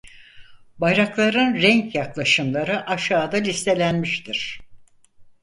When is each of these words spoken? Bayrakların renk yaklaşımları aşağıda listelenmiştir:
Bayrakların 0.77 1.53
renk 1.61 1.95
yaklaşımları 1.95 2.89
aşağıda 2.89 3.37
listelenmiştir: 3.37 4.59